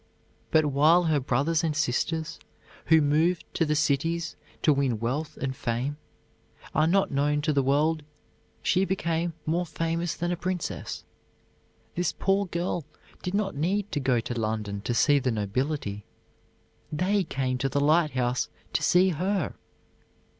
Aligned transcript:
But 0.49 0.65
while 0.65 1.03
her 1.03 1.19
brothers 1.19 1.63
and 1.63 1.75
sisters, 1.75 2.39
who 2.87 3.03
moved 3.03 3.45
to 3.53 3.67
the 3.67 3.75
cities 3.75 4.35
to 4.63 4.73
win 4.73 4.99
wealth 4.99 5.37
and 5.37 5.55
fame, 5.55 5.97
are 6.73 6.87
not 6.87 7.11
known 7.11 7.39
to 7.43 7.53
the 7.53 7.61
world, 7.61 8.01
she 8.63 8.83
became 8.83 9.33
more 9.45 9.63
famous 9.63 10.15
than 10.15 10.31
a 10.31 10.35
princess. 10.35 11.03
This 11.93 12.13
poor 12.13 12.47
girl 12.47 12.83
did 13.21 13.35
not 13.35 13.53
need 13.53 13.91
to 13.91 13.99
go 13.99 14.19
to 14.19 14.33
London 14.33 14.81
to 14.85 14.95
see 14.95 15.19
the 15.19 15.29
nobility; 15.29 16.03
they 16.91 17.23
came 17.23 17.59
to 17.59 17.69
the 17.69 17.79
lighthouse 17.79 18.49
to 18.73 18.81
see 18.81 19.09
her. 19.09 19.53